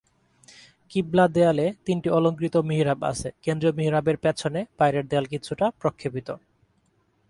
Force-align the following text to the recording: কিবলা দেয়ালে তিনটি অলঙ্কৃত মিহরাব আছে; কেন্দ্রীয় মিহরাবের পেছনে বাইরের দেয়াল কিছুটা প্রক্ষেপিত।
কিবলা 0.91 1.25
দেয়ালে 1.27 1.65
তিনটি 1.85 2.07
অলঙ্কৃত 2.17 2.55
মিহরাব 2.69 2.99
আছে; 3.03 3.29
কেন্দ্রীয় 3.43 3.73
মিহরাবের 3.79 4.17
পেছনে 4.17 4.59
বাইরের 4.79 5.05
দেয়াল 5.07 5.25
কিছুটা 5.33 5.65
প্রক্ষেপিত। 5.81 6.27